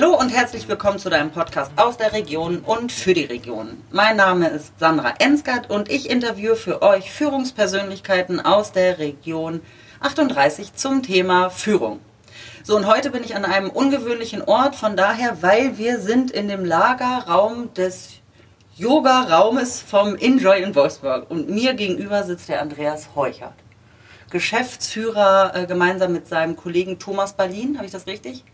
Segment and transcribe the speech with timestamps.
[0.00, 3.82] Hallo und herzlich willkommen zu deinem Podcast aus der Region und für die Region.
[3.90, 9.60] Mein Name ist Sandra Ensgard und ich interviewe für euch Führungspersönlichkeiten aus der Region
[9.98, 11.98] 38 zum Thema Führung.
[12.62, 16.46] So, und heute bin ich an einem ungewöhnlichen Ort, von daher, weil wir sind in
[16.46, 18.20] dem Lagerraum des
[18.76, 23.54] Yoga-Raumes vom Enjoy in Wolfsburg und mir gegenüber sitzt der Andreas Heuchert.
[24.30, 28.44] Geschäftsführer äh, gemeinsam mit seinem Kollegen Thomas Berlin, habe ich das richtig?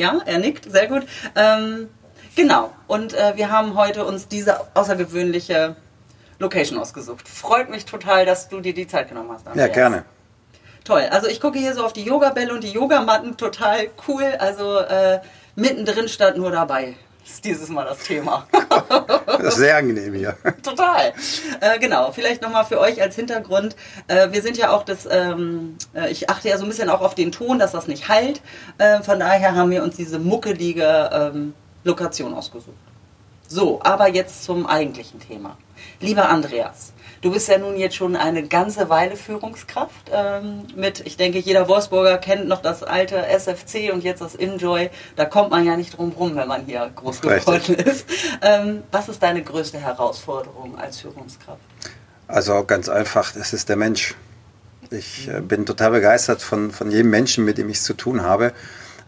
[0.00, 1.04] Ja, er nickt, sehr gut.
[1.36, 1.88] Ähm,
[2.34, 5.76] genau, und äh, wir haben heute uns diese außergewöhnliche
[6.38, 7.28] Location ausgesucht.
[7.28, 9.46] Freut mich total, dass du dir die Zeit genommen hast.
[9.46, 9.68] Andreas.
[9.68, 10.04] Ja, gerne.
[10.84, 14.24] Toll, also ich gucke hier so auf die Yogabälle und die Yogamatten, total cool.
[14.38, 15.20] Also äh,
[15.54, 16.96] mittendrin stand nur dabei
[17.30, 18.46] ist dieses Mal das Thema.
[19.50, 20.36] sehr angenehm hier.
[20.62, 21.12] Total.
[21.60, 23.76] Äh, genau, vielleicht nochmal für euch als Hintergrund.
[24.08, 27.00] Äh, wir sind ja auch das, ähm, äh, ich achte ja so ein bisschen auch
[27.00, 28.40] auf den Ton, dass das nicht halt.
[28.78, 31.54] Äh, von daher haben wir uns diese muckelige ähm,
[31.84, 32.89] Lokation ausgesucht.
[33.52, 35.58] So, aber jetzt zum eigentlichen Thema.
[36.00, 41.18] Lieber Andreas, Du bist ja nun jetzt schon eine ganze Weile Führungskraft ähm, mit, ich
[41.18, 44.88] denke, jeder Wolfsburger kennt noch das alte SFC und jetzt das Enjoy.
[45.16, 48.06] Da kommt man ja nicht drum rum, wenn man hier groß geworden ist.
[48.40, 51.60] Ähm, was ist deine größte Herausforderung als Führungskraft?
[52.26, 54.14] Also ganz einfach, das ist der Mensch.
[54.90, 58.22] Ich äh, bin total begeistert von, von jedem Menschen, mit dem ich es zu tun
[58.22, 58.54] habe,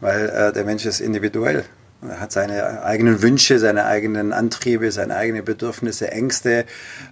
[0.00, 1.64] weil äh, der Mensch ist individuell.
[2.08, 6.64] Er hat seine eigenen Wünsche, seine eigenen Antriebe, seine eigenen Bedürfnisse, Ängste,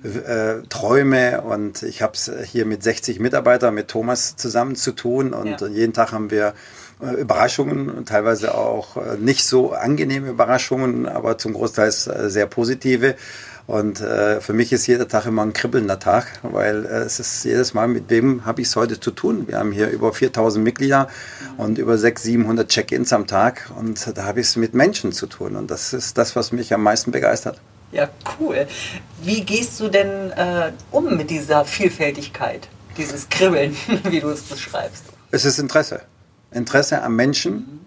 [0.02, 1.42] äh, Träume.
[1.42, 5.32] Und ich habe es hier mit 60 Mitarbeitern, mit Thomas zusammen zu tun.
[5.32, 5.66] Und ja.
[5.68, 6.54] jeden Tag haben wir
[7.00, 13.14] äh, Überraschungen, teilweise auch äh, nicht so angenehme Überraschungen, aber zum Großteil äh, sehr positive.
[13.70, 17.44] Und äh, für mich ist jeder Tag immer ein kribbelnder Tag, weil äh, es ist
[17.44, 19.46] jedes Mal, mit wem habe ich es heute zu tun?
[19.46, 21.08] Wir haben hier über 4000 Mitglieder
[21.56, 25.28] und über 600, 700 Check-ins am Tag und da habe ich es mit Menschen zu
[25.28, 27.60] tun und das ist das, was mich am meisten begeistert.
[27.92, 28.08] Ja,
[28.40, 28.66] cool.
[29.22, 32.66] Wie gehst du denn äh, um mit dieser Vielfältigkeit,
[32.96, 33.76] dieses Kribbeln,
[34.08, 35.04] wie du es beschreibst?
[35.30, 36.00] Es ist Interesse.
[36.50, 37.80] Interesse am Menschen mhm.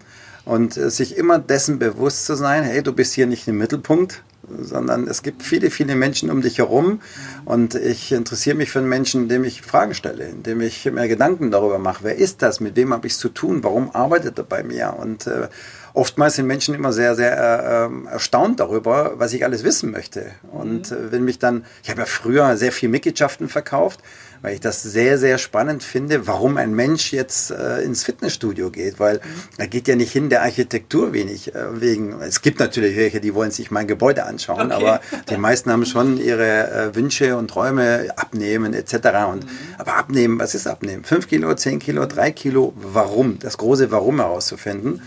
[0.46, 4.22] und äh, sich immer dessen bewusst zu sein, hey, du bist hier nicht im Mittelpunkt,
[4.60, 7.00] sondern es gibt viele, viele Menschen um dich herum.
[7.44, 11.50] Und ich interessiere mich für einen Menschen, indem ich Fragen stelle, indem ich mir Gedanken
[11.50, 14.44] darüber mache, wer ist das, mit wem habe ich es zu tun, warum arbeitet er
[14.44, 14.94] bei mir?
[14.98, 15.48] Und äh,
[15.94, 20.26] oftmals sind Menschen immer sehr, sehr äh, ähm, erstaunt darüber, was ich alles wissen möchte
[20.52, 20.96] und mhm.
[20.96, 24.00] äh, wenn mich dann, ich habe ja früher sehr viel Mitgliedschaften verkauft
[24.44, 29.00] weil ich das sehr, sehr spannend finde, warum ein Mensch jetzt äh, ins Fitnessstudio geht,
[29.00, 29.20] weil mhm.
[29.56, 32.20] er geht ja nicht hin der Architektur wenig äh, wegen.
[32.20, 34.74] Es gibt natürlich welche, die wollen sich mein Gebäude anschauen, okay.
[34.74, 35.00] aber
[35.30, 38.92] die meisten haben schon ihre äh, Wünsche und Träume abnehmen etc.
[39.32, 39.48] Und, mhm.
[39.78, 41.04] Aber abnehmen, was ist abnehmen?
[41.04, 43.38] Fünf Kilo, zehn Kilo, drei Kilo, warum?
[43.38, 45.00] Das große Warum herauszufinden.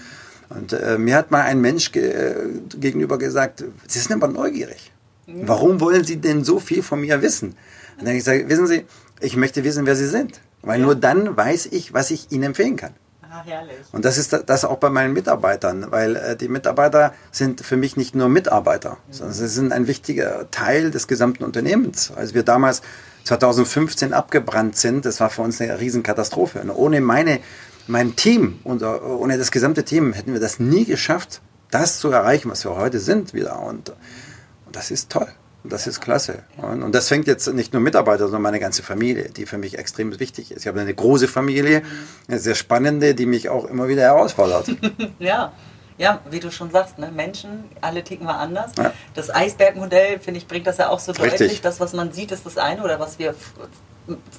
[0.50, 2.36] Und äh, mir hat mal ein Mensch ge äh,
[2.80, 4.92] gegenüber gesagt, Sie sind aber neugierig.
[5.26, 5.48] Mhm.
[5.48, 7.50] Warum wollen Sie denn so viel von mir wissen?
[7.50, 7.58] Und
[8.00, 8.86] dann habe ich gesagt, wissen Sie,
[9.20, 10.40] ich möchte wissen, wer sie sind.
[10.62, 10.86] Weil ja.
[10.86, 12.94] nur dann weiß ich, was ich ihnen empfehlen kann.
[13.22, 13.76] Ah, herrlich.
[13.92, 17.98] Und das ist das auch bei meinen Mitarbeitern, weil äh, die Mitarbeiter sind für mich
[17.98, 19.14] nicht nur Mitarbeiter, mhm.
[19.14, 22.12] sondern sie sind ein wichtiger Teil des gesamten Unternehmens.
[22.16, 22.82] Als wir damals
[23.26, 26.62] 2015 abgebrannt sind, das war für uns eine Riesenkatastrophe.
[26.62, 27.40] Und ohne meine,
[27.88, 32.50] mein Team, unser, ohne das gesamte Team hätten wir das nie geschafft, das zu erreichen,
[32.50, 33.60] was wir heute sind wieder.
[33.60, 35.28] Und, und das ist toll.
[35.64, 36.44] Das ist klasse.
[36.58, 40.18] Und das fängt jetzt nicht nur Mitarbeiter, sondern meine ganze Familie, die für mich extrem
[40.18, 40.62] wichtig ist.
[40.62, 41.82] Ich habe eine große Familie,
[42.28, 44.68] eine sehr spannende, die mich auch immer wieder herausfordert.
[45.20, 45.52] ja.
[45.98, 47.12] Ja, wie du schon sagst, ne?
[47.12, 48.72] Menschen, alle ticken wir anders.
[48.78, 48.94] Ja.
[49.16, 51.32] Das Eisbergmodell, finde ich, bringt das ja auch so Richtig.
[51.32, 51.62] deutlich.
[51.62, 53.34] Das, was man sieht, ist das eine oder was wir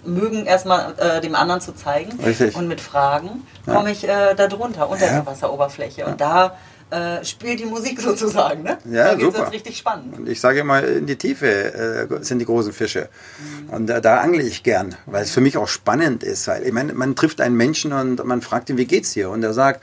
[0.04, 2.18] mögen, erstmal äh, dem anderen zu zeigen.
[2.20, 2.56] Richtig.
[2.56, 3.74] Und mit Fragen ja.
[3.74, 5.12] komme ich äh, da drunter, unter ja.
[5.12, 6.06] der Wasseroberfläche.
[6.06, 6.56] Und da
[6.90, 8.62] äh, spielt die Musik sozusagen.
[8.62, 8.78] Ne?
[8.90, 9.52] Ja, da super.
[9.52, 10.16] richtig spannend.
[10.16, 13.08] Und ich sage immer, in die Tiefe äh, sind die großen Fische.
[13.38, 13.70] Mhm.
[13.74, 16.48] Und äh, da angle ich gern, weil es für mich auch spannend ist.
[16.48, 19.30] Weil ich meine, man trifft einen Menschen und man fragt ihn, wie geht's dir?
[19.30, 19.82] Und er sagt,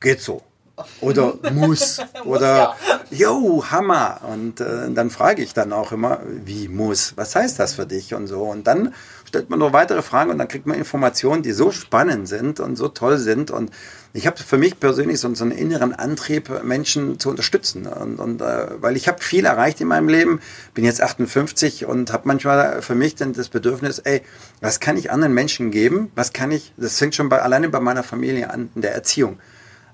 [0.00, 0.42] geht so.
[1.00, 2.00] Oder muss.
[2.24, 2.76] oder
[3.10, 4.20] jo, Hammer.
[4.22, 7.12] Und äh, dann frage ich dann auch immer, wie muss?
[7.16, 8.14] Was heißt das für dich?
[8.14, 8.42] Und so.
[8.42, 8.94] Und dann
[9.32, 12.76] stellt man noch weitere Fragen und dann kriegt man Informationen, die so spannend sind und
[12.76, 13.50] so toll sind.
[13.50, 13.70] Und
[14.12, 17.86] ich habe für mich persönlich so, so, einen inneren Antrieb, Menschen zu unterstützen.
[17.86, 20.40] Und, und äh, weil ich habe viel erreicht in meinem Leben,
[20.74, 24.20] bin jetzt 58 und habe manchmal für mich dann das Bedürfnis, ey,
[24.60, 26.12] was kann ich anderen Menschen geben?
[26.14, 29.38] Was kann ich, das fängt schon bei, alleine bei meiner Familie an, in der Erziehung.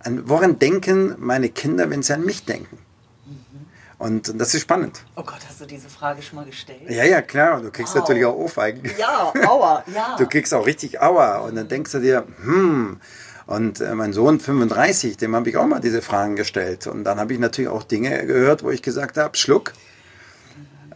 [0.00, 2.76] An, woran denken meine Kinder, wenn sie an mich denken?
[3.98, 5.00] Und das ist spannend.
[5.16, 6.82] Oh Gott, hast du diese Frage schon mal gestellt?
[6.88, 7.60] Ja, ja, klar.
[7.60, 8.02] Du kriegst wow.
[8.02, 8.88] natürlich auch Ohrfeigen.
[8.96, 10.16] Ja, Aua, ja.
[10.16, 11.38] Du kriegst auch richtig Aua.
[11.38, 13.00] Und dann denkst du dir, hm,
[13.48, 16.86] Und äh, mein Sohn 35, dem habe ich auch mal diese Fragen gestellt.
[16.86, 19.72] Und dann habe ich natürlich auch Dinge gehört, wo ich gesagt habe, Schluck,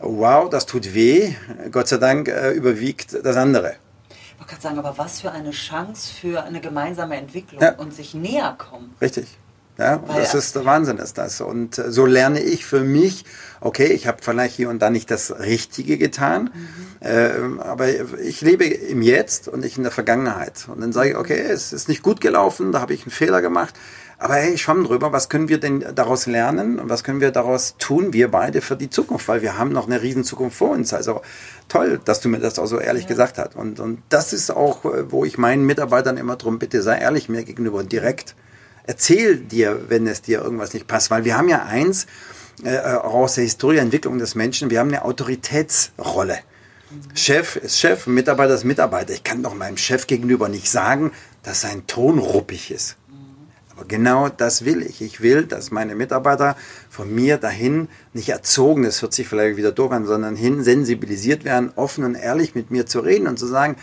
[0.01, 1.35] wow, das tut weh.
[1.71, 3.77] Gott sei Dank äh, überwiegt das andere.
[4.11, 7.73] Ich wollte gerade sagen, aber was für eine Chance für eine gemeinsame Entwicklung ja.
[7.77, 8.95] und sich näher kommen.
[9.01, 9.39] Richtig.
[9.79, 11.41] Ja, Weil, das ist der Wahnsinn, ist das.
[11.41, 13.25] Und äh, so lerne ich für mich,
[13.61, 17.07] okay, ich habe vielleicht hier und da nicht das Richtige getan, mhm.
[17.07, 17.89] äh, aber
[18.21, 20.69] ich lebe im Jetzt und nicht in der Vergangenheit.
[20.69, 23.41] Und dann sage ich, okay, es ist nicht gut gelaufen, da habe ich einen Fehler
[23.41, 23.75] gemacht,
[24.23, 27.77] aber hey, schwamm drüber, was können wir denn daraus lernen und was können wir daraus
[27.79, 30.93] tun, wir beide für die Zukunft, weil wir haben noch eine riesen Zukunft vor uns.
[30.95, 31.23] Also
[31.69, 33.09] toll, dass du mir das auch so ehrlich ja.
[33.09, 33.57] gesagt hast.
[33.57, 37.43] Und, und das ist auch, wo ich meinen Mitarbeitern immer drum bitte, sei ehrlich mir
[37.43, 38.37] gegenüber und direkt.
[38.85, 42.07] Erzähl dir, wenn es dir irgendwas nicht passt, weil wir haben ja eins,
[42.65, 46.39] äh, aus der Historie, Entwicklung des Menschen, wir haben eine Autoritätsrolle.
[47.15, 49.13] Chef ist Chef, Mitarbeiter ist Mitarbeiter.
[49.15, 51.13] Ich kann doch meinem Chef gegenüber nicht sagen,
[51.43, 52.97] dass sein Ton ruppig ist.
[53.75, 55.01] Aber genau das will ich.
[55.01, 56.57] Ich will, dass meine Mitarbeiter
[56.91, 61.45] von mir dahin nicht erzogen, das hört sich vielleicht wieder doof an, sondern hin sensibilisiert
[61.45, 63.77] werden, offen und ehrlich mit mir zu reden und zu sagen,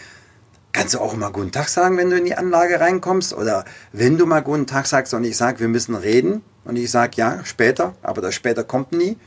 [0.80, 3.34] kannst du auch mal guten Tag sagen, wenn du in die Anlage reinkommst?
[3.34, 6.90] Oder wenn du mal guten Tag sagst und ich sage, wir müssen reden und ich
[6.90, 9.18] sage, ja, später, aber das später kommt nie.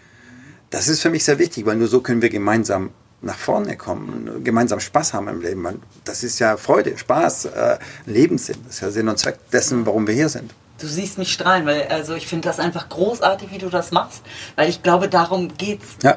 [0.71, 2.91] Das ist für mich sehr wichtig, weil nur so können wir gemeinsam
[3.21, 5.83] nach vorne kommen, gemeinsam Spaß haben im Leben.
[6.05, 8.57] Das ist ja Freude, Spaß, äh, Lebenssinn.
[8.65, 10.55] Das ist ja Sinn und Zweck dessen, warum wir hier sind.
[10.81, 14.23] Du siehst mich strahlen, weil also ich finde das einfach großartig, wie du das machst,
[14.57, 15.97] weil ich glaube, darum geht's.
[16.03, 16.17] Ja.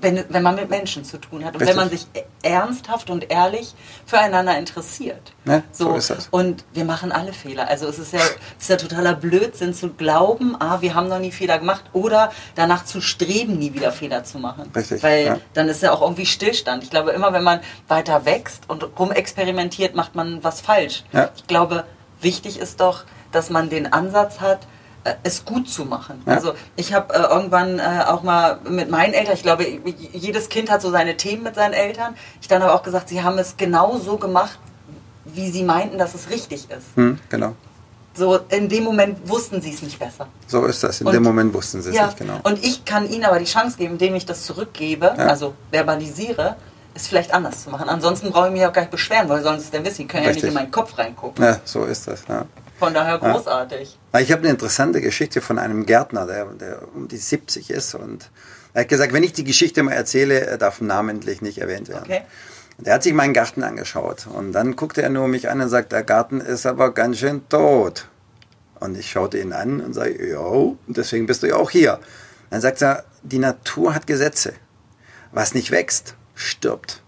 [0.00, 1.76] Wenn, wenn man mit Menschen zu tun hat und Richtig.
[1.76, 2.06] wenn man sich
[2.42, 3.74] ernsthaft und ehrlich
[4.06, 5.32] füreinander interessiert.
[5.44, 6.28] Ja, so, so, ist das.
[6.30, 7.68] Und wir machen alle Fehler.
[7.68, 11.18] Also es ist ja, es ist ja totaler Blödsinn zu glauben, ah, wir haben noch
[11.18, 14.70] nie Fehler gemacht oder danach zu streben, nie wieder Fehler zu machen.
[14.74, 15.02] Richtig.
[15.02, 15.40] Weil ja.
[15.54, 16.84] dann ist ja auch irgendwie Stillstand.
[16.84, 21.04] Ich glaube, immer wenn man weiter wächst und rumexperimentiert, macht man was falsch.
[21.12, 21.30] Ja.
[21.36, 21.84] Ich glaube,
[22.20, 24.60] wichtig ist doch, dass man den Ansatz hat,
[25.22, 26.22] es gut zu machen.
[26.26, 26.34] Ja.
[26.34, 29.66] Also ich habe äh, irgendwann äh, auch mal mit meinen Eltern, ich glaube,
[30.12, 32.14] jedes Kind hat so seine Themen mit seinen Eltern.
[32.40, 34.58] Ich dann aber auch gesagt, sie haben es genau so gemacht,
[35.24, 36.96] wie sie meinten, dass es richtig ist.
[36.96, 37.54] Hm, genau.
[38.14, 40.26] So in dem Moment wussten sie es nicht besser.
[40.48, 41.00] So ist das.
[41.00, 42.40] In und, dem Moment wussten sie es ja, nicht genau.
[42.42, 45.26] Und ich kann ihnen aber die Chance geben, indem ich das zurückgebe, ja.
[45.26, 46.56] also verbalisiere,
[46.94, 47.88] es vielleicht anders zu machen.
[47.88, 49.98] Ansonsten brauche ich mich auch gar nicht beschweren, weil sollen sie es denn wissen?
[49.98, 50.42] Die können Richtig.
[50.42, 51.44] ja nicht in meinen Kopf reingucken.
[51.44, 52.24] Ja, so ist das.
[52.28, 52.44] Ja.
[52.78, 53.98] Von daher großartig.
[54.12, 54.20] Ja.
[54.20, 57.94] Ich habe eine interessante Geschichte von einem Gärtner, der, der um die 70 ist.
[57.94, 58.30] Und
[58.72, 62.04] er hat gesagt, wenn ich die Geschichte mal erzähle, darf namentlich nicht erwähnt werden.
[62.04, 62.22] Okay.
[62.78, 65.90] Der hat sich meinen Garten angeschaut und dann guckte er nur mich an und sagt,
[65.90, 68.06] der Garten ist aber ganz schön tot.
[68.78, 71.98] Und ich schaute ihn an und sage, jo, deswegen bist du ja auch hier.
[72.50, 74.52] Dann sagt er, die Natur hat Gesetze.
[75.32, 77.02] Was nicht wächst, stirbt.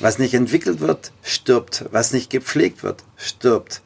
[0.00, 1.84] Was nicht entwickelt wird, stirbt.
[1.90, 3.82] Was nicht gepflegt wird, stirbt.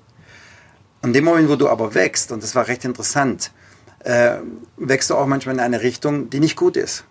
[1.03, 3.53] In dem Moment, wo du aber wächst, und das war recht interessant,
[4.01, 4.37] äh,
[4.77, 7.05] wächst du auch manchmal in eine Richtung, die nicht gut ist.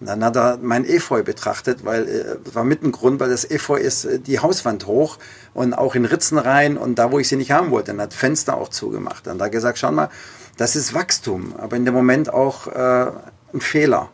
[0.00, 3.48] Und dann hat er mein Efeu betrachtet, weil äh, war mit ein Grund, weil das
[3.48, 5.18] Efeu ist äh, die Hauswand hoch
[5.54, 8.14] und auch in Ritzen rein und da, wo ich sie nicht haben wollte, dann hat
[8.14, 9.28] Fenster auch zugemacht.
[9.28, 10.08] Und da gesagt, schau mal,
[10.56, 13.12] das ist Wachstum, aber in dem Moment auch äh,
[13.52, 14.08] ein Fehler.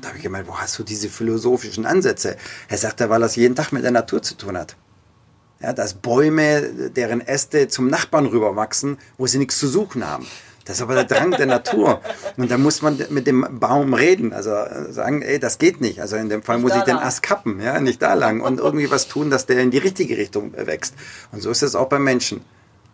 [0.00, 2.36] Da habe ich gemeint, wo hast du diese philosophischen Ansätze?
[2.68, 4.76] Er sagte, weil das jeden Tag mit der Natur zu tun hat.
[5.64, 10.26] Ja, dass Bäume, deren Äste zum Nachbarn rüberwachsen, wo sie nichts zu suchen haben.
[10.66, 12.02] Das ist aber der Drang der Natur.
[12.36, 14.50] Und da muss man mit dem Baum reden, also
[14.90, 16.02] sagen, ey, das geht nicht.
[16.02, 18.60] Also in dem Fall nicht muss ich den Ast kappen, ja, nicht da lang und
[18.60, 20.96] irgendwie was tun, dass der in die richtige Richtung wächst.
[21.32, 22.44] Und so ist es auch beim Menschen.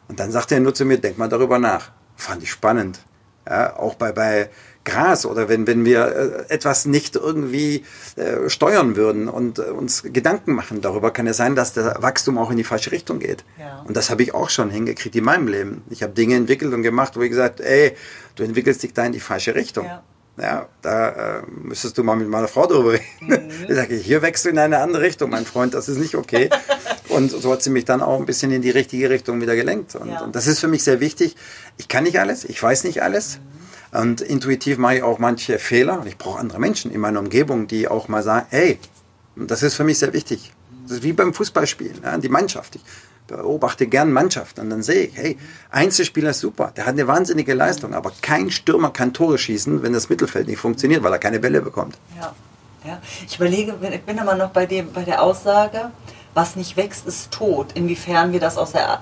[0.06, 1.90] Und dann sagt er nur zu mir, denk mal darüber nach.
[2.14, 3.00] Fand ich spannend.
[3.48, 4.48] Ja, auch bei, bei
[4.84, 7.84] Gras oder wenn, wenn wir äh, etwas nicht irgendwie
[8.16, 12.38] äh, steuern würden und äh, uns Gedanken machen darüber, kann es sein, dass der Wachstum
[12.38, 13.44] auch in die falsche Richtung geht.
[13.58, 13.84] Ja.
[13.86, 15.82] Und das habe ich auch schon hingekriegt in meinem Leben.
[15.90, 17.94] Ich habe Dinge entwickelt und gemacht, wo ich gesagt, ey,
[18.36, 19.84] du entwickelst dich da in die falsche Richtung.
[19.86, 20.02] Ja.
[20.40, 23.04] Ja, da äh, müsstest du mal mit meiner Frau darüber reden.
[23.20, 23.50] Mhm.
[23.68, 26.48] Ich sage, hier wächst du in eine andere Richtung, mein Freund, das ist nicht okay.
[27.08, 29.94] und so hat sie mich dann auch ein bisschen in die richtige Richtung wieder gelenkt.
[29.96, 30.22] Und, ja.
[30.22, 31.36] und das ist für mich sehr wichtig.
[31.76, 33.38] Ich kann nicht alles, ich weiß nicht alles.
[33.38, 33.49] Mhm.
[33.92, 36.02] Und intuitiv mache ich auch manche Fehler.
[36.06, 38.78] Ich brauche andere Menschen in meiner Umgebung, die auch mal sagen, hey,
[39.36, 40.52] das ist für mich sehr wichtig.
[40.84, 42.76] Das ist wie beim Fußballspielen, ja, die Mannschaft.
[42.76, 42.82] Ich
[43.26, 45.38] beobachte gern Mannschaft und dann sehe ich, hey,
[45.70, 49.92] Einzelspieler ist super, der hat eine wahnsinnige Leistung, aber kein Stürmer kann Tore schießen, wenn
[49.92, 51.96] das Mittelfeld nicht funktioniert, weil er keine Bälle bekommt.
[52.18, 52.34] Ja,
[52.84, 53.00] ja.
[53.26, 55.92] Ich überlege, ich bin immer noch bei, dem, bei der Aussage,
[56.34, 57.68] was nicht wächst, ist tot.
[57.74, 59.00] Inwiefern wir das aus der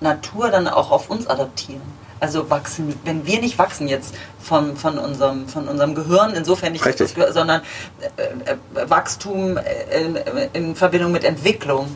[0.00, 1.82] Natur dann auch auf uns adaptieren.
[2.18, 6.84] Also wachsen, wenn wir nicht wachsen jetzt von, von, unserem, von unserem Gehirn, insofern nicht,
[7.00, 7.60] das, sondern
[8.16, 9.58] äh, äh, Wachstum
[9.94, 10.16] in,
[10.54, 11.94] in, Verbindung mit Entwicklung,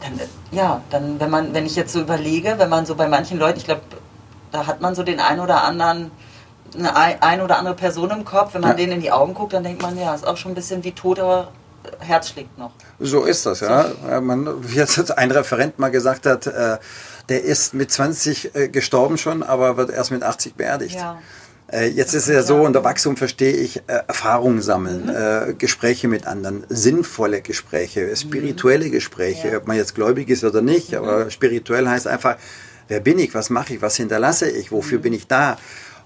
[0.00, 3.38] dann, ja, dann, wenn man, wenn ich jetzt so überlege, wenn man so bei manchen
[3.38, 3.82] Leuten, ich glaube,
[4.50, 6.10] da hat man so den einen oder anderen,
[6.76, 8.76] eine ein oder andere Person im Kopf, wenn man Ja.
[8.76, 10.92] denen in die Augen guckt, dann denkt man, ja, ist auch schon ein bisschen wie
[10.92, 11.48] tot, aber
[12.00, 12.72] Herz schlägt noch.
[12.98, 13.86] So ist das, ja.
[14.08, 16.78] Ja, Man, wie jetzt ein Referent mal gesagt hat, äh,
[17.32, 20.96] der ist mit 20 äh, gestorben schon, aber wird erst mit 80 beerdigt.
[20.96, 21.18] Ja.
[21.72, 25.50] Äh, jetzt ist es ja so, unter Wachstum verstehe ich äh, Erfahrungen sammeln, Mhm.
[25.50, 29.56] äh, Gespräche mit anderen, sinnvolle Gespräche, spirituelle Gespräche, Ja.
[29.56, 32.36] ob man jetzt gläubig ist oder nicht, aber spirituell heißt einfach,
[32.88, 35.56] wer bin ich, was mache ich, was hinterlasse ich, wofür bin ich da?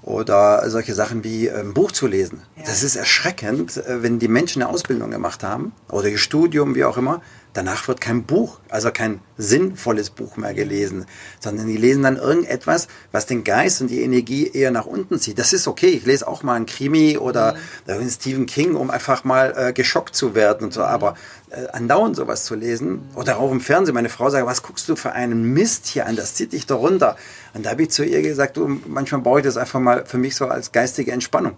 [0.03, 2.43] Oder solche Sachen wie äh, ein Buch zu lesen.
[2.57, 2.63] Ja.
[2.67, 6.85] Das ist erschreckend, äh, wenn die Menschen eine Ausbildung gemacht haben oder ihr Studium, wie
[6.85, 7.23] auch immer,
[7.55, 11.07] danach wird kein Buch, also kein sinnvolles Buch mehr gelesen,
[11.41, 15.39] sondern die lesen dann irgendetwas, was den Geist und die Energie eher nach unten zieht.
[15.39, 15.89] Das ist okay.
[15.89, 18.09] Ich lese auch mal einen Krimi oder mhm.
[18.09, 20.83] Stephen King, um einfach mal äh, geschockt zu werden und so.
[20.83, 21.15] Aber
[21.51, 23.95] äh, andauernd sowas zu lesen oder auch im Fernsehen.
[23.95, 26.17] Meine Frau sagt, was guckst du für einen Mist hier an?
[26.17, 27.17] Das zieht dich doch runter.
[27.55, 30.19] Und da habe ich zu ihr gesagt, du, manchmal brauche ich das einfach mal für
[30.19, 31.57] mich so als geistige Entspannung.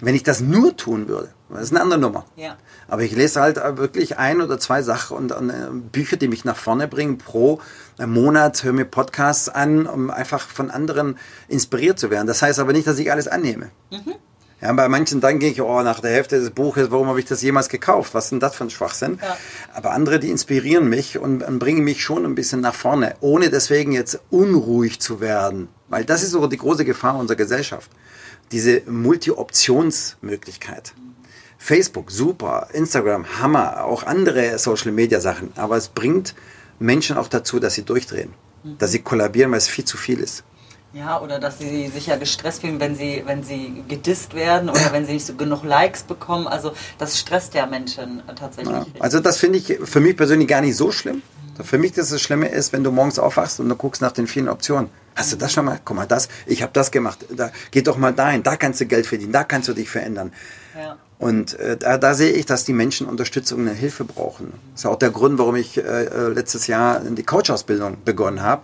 [0.00, 2.24] Wenn ich das nur tun würde, das ist eine andere Nummer.
[2.36, 2.56] Ja.
[2.88, 6.28] Aber ich lese halt äh, wirklich ein oder zwei Sachen und, und äh, Bücher, die
[6.28, 7.60] mich nach vorne bringen pro
[7.98, 12.26] äh, Monat, höre mir Podcasts an, um einfach von anderen inspiriert zu werden.
[12.26, 13.70] Das heißt aber nicht, dass ich alles annehme.
[14.62, 17.42] Ja, bei manchen gehe ich, oh, nach der Hälfte des Buches, warum habe ich das
[17.42, 18.14] jemals gekauft?
[18.14, 19.18] Was ist denn das für ein Schwachsinn?
[19.20, 19.36] Ja.
[19.74, 23.50] Aber andere, die inspirieren mich und, und bringen mich schon ein bisschen nach vorne, ohne
[23.50, 25.66] deswegen jetzt unruhig zu werden.
[25.88, 27.90] Weil das ist so die große Gefahr unserer Gesellschaft.
[28.52, 30.94] Diese Multi-Optionsmöglichkeit.
[31.58, 35.54] Facebook, super, Instagram, Hammer, auch andere Social-Media-Sachen.
[35.56, 36.36] Aber es bringt
[36.82, 38.34] Menschen auch dazu, dass sie durchdrehen,
[38.78, 40.44] dass sie kollabieren, weil es viel zu viel ist.
[40.94, 44.92] Ja, oder dass sie sich ja gestresst fühlen, wenn sie, wenn sie gedisst werden oder
[44.92, 46.46] wenn sie nicht so genug Likes bekommen.
[46.46, 48.74] Also das stresst ja Menschen tatsächlich.
[48.74, 48.86] Ja.
[48.98, 51.22] Also das finde ich für mich persönlich gar nicht so schlimm.
[51.62, 54.26] Für mich das, das Schlimme ist, wenn du morgens aufwachst und du guckst nach den
[54.26, 54.90] vielen Optionen.
[55.14, 55.78] Hast du das schon mal?
[55.84, 57.26] Guck mal, das, ich habe das gemacht.
[57.30, 60.32] Da, geh doch mal dahin, da kannst du Geld verdienen, da kannst du dich verändern.
[60.74, 60.96] ja.
[61.22, 64.52] Und äh, da, da sehe ich, dass die Menschen Unterstützung und Hilfe brauchen.
[64.72, 68.62] Das ist auch der Grund, warum ich äh, äh, letztes Jahr die Coach-Ausbildung begonnen habe.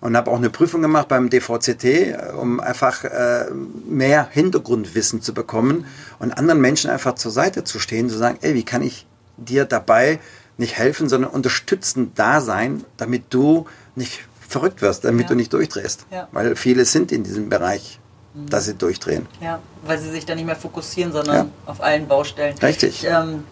[0.00, 3.46] Und habe auch eine Prüfung gemacht beim DVCT, äh, um einfach äh,
[3.88, 5.86] mehr Hintergrundwissen zu bekommen
[6.20, 9.04] und anderen Menschen einfach zur Seite zu stehen, zu sagen, ey, wie kann ich
[9.36, 10.20] dir dabei
[10.58, 15.28] nicht helfen, sondern unterstützend da sein, damit du nicht verrückt wirst, damit Ja.
[15.28, 16.06] du nicht durchdrehst.
[16.10, 16.28] Ja.
[16.32, 17.98] Weil viele sind in diesem Bereich,
[18.34, 19.26] dass sie durchdrehen.
[19.40, 21.46] Ja, weil sie sich dann nicht mehr fokussieren, sondern Ja.
[21.66, 22.56] auf allen Baustellen.
[22.58, 23.04] Richtig.
[23.04, 23.44] Ich, ähm,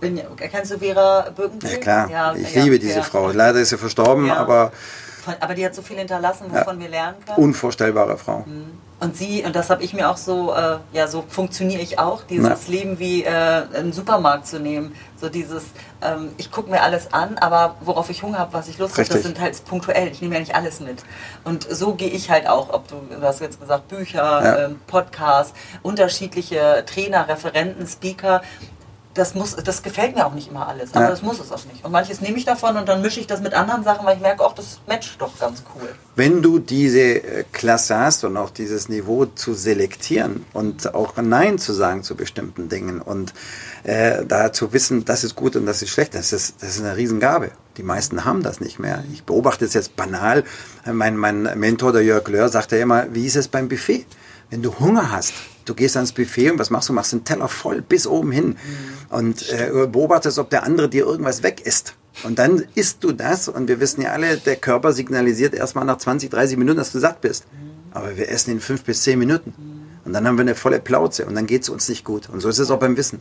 [0.00, 1.70] bin, kennst du Vera Birkenbiel?
[1.70, 3.02] Ja klar, ich liebe diese.
[3.02, 3.30] Frau.
[3.30, 4.72] Leider ist sie verstorben, aber
[5.38, 7.38] aber die hat so viel hinterlassen, wovon wir lernen können.
[7.38, 8.44] unvorstellbare Frau.
[9.02, 12.22] Und sie, und das habe ich mir auch so, äh, ja, so funktioniere ich auch,
[12.22, 12.72] dieses Ja.
[12.72, 14.94] Leben wie äh, einen Supermarkt zu nehmen.
[15.20, 15.64] So dieses,
[16.00, 19.08] ähm, ich gucke mir alles an, aber worauf ich Hunger habe, was ich Lust habe,
[19.08, 20.06] das sind halt punktuell.
[20.06, 21.02] Ich nehme ja nicht alles mit.
[21.42, 24.58] Und so gehe ich halt auch, ob du, du hast jetzt gesagt, Bücher, Ja.
[24.66, 28.40] ähm, Podcasts, unterschiedliche Trainer, Referenten, Speaker.
[29.14, 31.10] Das, muss, das gefällt mir auch nicht immer alles, aber Ja.
[31.10, 31.84] das muss es auch nicht.
[31.84, 34.22] Und manches nehme ich davon und dann mische ich das mit anderen Sachen, weil ich
[34.22, 35.88] merke, auch das matcht doch ganz cool.
[36.16, 41.58] Wenn du diese äh, Klasse hast und auch dieses Niveau zu selektieren und auch Nein
[41.58, 43.34] zu sagen zu bestimmten Dingen und
[43.84, 46.80] äh, da zu wissen, das ist gut und das ist schlecht, das ist, das ist
[46.80, 47.50] eine Riesengabe.
[47.76, 49.04] Die meisten haben das nicht mehr.
[49.12, 50.44] Ich beobachte es jetzt banal.
[50.90, 54.06] Mein, mein Mentor, der Jörg Löhr, sagte immer, wie ist es beim Buffet?
[54.50, 55.32] Wenn du Hunger hast,
[55.64, 56.92] du gehst ans Buffet und was machst du?
[56.92, 58.56] Machst einen Teller voll bis oben hin
[59.10, 61.94] und äh, beobachtest, ob der andere dir irgendwas weg isst.
[62.24, 65.96] Und dann isst du das und wir wissen ja alle, der Körper signalisiert erstmal nach
[65.98, 67.44] 20, 30 Minuten, dass du satt bist.
[67.92, 69.54] Aber wir essen in fünf bis zehn Minuten.
[70.04, 72.28] Und dann haben wir eine volle Plauze und dann geht es uns nicht gut.
[72.28, 73.20] Und so ist es auch beim Wissen.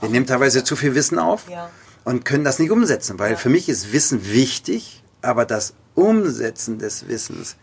[0.00, 1.70] Wir nehmen teilweise zu viel Wissen auf Ja.
[2.04, 3.36] und können das nicht umsetzen, weil Ja.
[3.36, 7.56] für mich ist Wissen wichtig, aber das Umsetzen des Wissens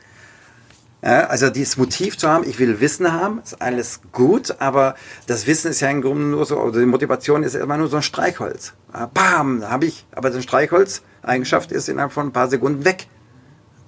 [1.13, 4.95] also dieses Motiv zu haben, ich will Wissen haben, ist alles gut, aber
[5.25, 7.97] das Wissen ist ja im Grunde nur so, oder die Motivation ist immer nur so
[7.97, 8.73] ein Streichholz.
[8.91, 13.07] Ah, Bam, habe ich, aber das Streichholz, Eigenschaft ist innerhalb von ein paar Sekunden weg.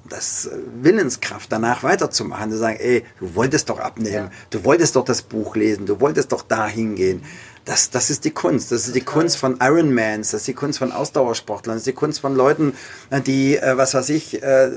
[0.10, 0.52] Das äh,
[0.82, 4.32] Willenskraft danach weiterzumachen, zu sagen, ey, du wolltest doch abnehmen, Ja.
[4.50, 7.24] du wolltest doch das Buch lesen, du wolltest doch da hingehen.
[7.66, 8.72] Das, das ist die Kunst.
[8.72, 11.94] Das ist die Kunst von Ironmans, das ist die Kunst von Ausdauersportlern, das ist die
[11.94, 12.74] Kunst von Leuten,
[13.12, 14.72] äh, die, äh, was weiß ich, äh,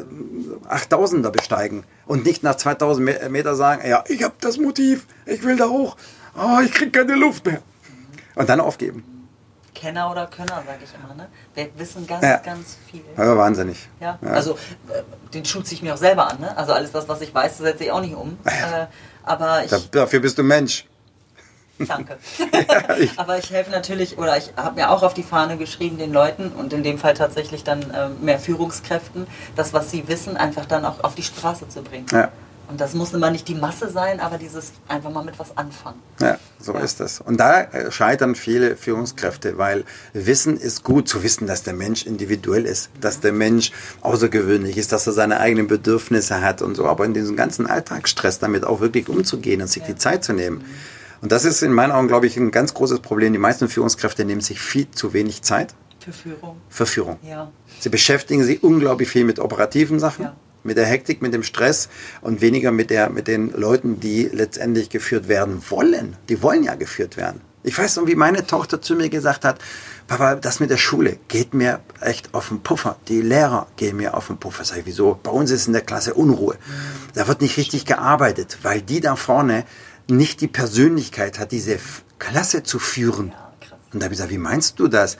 [0.68, 5.42] 8000er besteigen und nicht nach 2000 Me- Meter sagen, ja, ich habe das Motiv, ich
[5.42, 5.96] will da hoch,
[6.36, 7.62] oh, ich krieg keine Luft mehr.
[8.34, 9.04] Und dann aufgeben.
[9.82, 11.12] Kenner oder Könner, sage ich immer.
[11.14, 11.28] Ne?
[11.54, 12.36] Wir wissen ganz, Ja.
[12.36, 13.02] ganz viel.
[13.16, 13.88] Aber wahnsinnig.
[14.00, 14.28] Ja, Ja.
[14.30, 15.02] also äh,
[15.34, 16.38] den schutze ich mir auch selber an.
[16.38, 16.56] Ne?
[16.56, 18.38] Also alles das, was ich weiß, setze ich auch nicht um.
[18.44, 18.86] Äh,
[19.24, 20.86] aber ich, Da, dafür bist du Mensch.
[21.78, 22.16] Danke.
[22.52, 25.98] Ja, ich Aber ich helfe natürlich, oder ich habe mir auch auf die Fahne geschrieben,
[25.98, 30.36] den Leuten und in dem Fall tatsächlich dann äh, mehr Führungskräften, das, was sie wissen,
[30.36, 32.06] einfach dann auch auf die Straße zu bringen.
[32.12, 32.28] Ja.
[32.68, 35.98] Und das muss immer nicht die Masse sein, aber dieses einfach mal mit was anfangen.
[36.20, 36.80] Ja, so ja.
[36.80, 37.20] ist es.
[37.20, 42.06] Und da äh, scheitern viele Führungskräfte, weil Wissen ist gut zu wissen, dass der Mensch
[42.06, 46.86] individuell ist, dass der Mensch außergewöhnlich ist, dass er seine eigenen Bedürfnisse hat und so.
[46.86, 49.88] Aber in diesem ganzen Alltagsstress damit auch wirklich umzugehen und sich ja.
[49.88, 50.64] die Zeit zu nehmen.
[51.20, 53.32] Und das ist in meinen Augen, glaube ich, ein ganz großes Problem.
[53.32, 55.74] Die meisten Führungskräfte nehmen sich viel zu wenig Zeit.
[56.00, 56.56] Für Führung.
[56.68, 57.18] Für Führung.
[57.22, 57.52] Ja.
[57.78, 60.24] Sie beschäftigen sich unglaublich viel mit operativen Sachen.
[60.24, 61.88] Ja mit der Hektik, mit dem Stress
[62.20, 66.16] und weniger mit, der, mit den Leuten, die letztendlich geführt werden wollen.
[66.28, 67.40] Die wollen ja geführt werden.
[67.64, 69.60] Ich weiß noch, wie meine Tochter zu mir gesagt hat,
[70.08, 72.96] Papa, das mit der Schule geht mir echt auf den Puffer.
[73.06, 74.64] Die Lehrer gehen mir auf den Puffer.
[74.64, 75.18] Sag ich, wieso?
[75.22, 76.56] Bei uns ist in der Klasse Unruhe.
[77.14, 79.64] Da wird nicht richtig gearbeitet, weil die da vorne
[80.08, 81.78] nicht die Persönlichkeit hat, diese
[82.18, 83.32] Klasse zu führen.
[83.92, 85.16] Und da habe ich gesagt, wie meinst du das?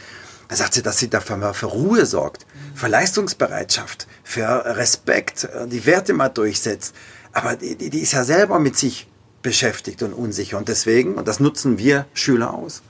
[0.52, 2.44] Da sagt sie, dass sie dafür für Ruhe sorgt,
[2.74, 6.94] für Leistungsbereitschaft, für Respekt, äh, die Werte mal durchsetzt.
[7.32, 9.08] Aber die, die, die ist ja selber mit sich
[9.40, 10.58] beschäftigt und unsicher.
[10.58, 12.82] Und deswegen, und das nutzen wir Schüler aus.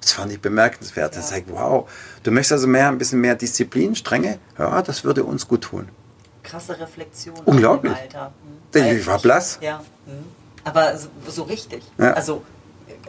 [0.00, 1.14] Das fand ich bemerkenswert.
[1.14, 1.20] Ja.
[1.20, 1.90] Das sagt, wow,
[2.22, 4.38] du möchtest also mehr, ein bisschen mehr Disziplin, Strenge?
[4.58, 5.90] Ja, das würde uns gut tun.
[6.42, 7.36] Krasse Reflexion.
[7.44, 7.94] Unglaublich.
[7.94, 8.32] Alter.
[8.72, 8.96] Hm.
[8.96, 9.58] Ich war blass.
[9.60, 9.84] Ja.
[10.06, 10.24] Hm.
[10.64, 11.82] Aber so, so richtig.
[11.98, 12.14] Ja.
[12.14, 12.44] Also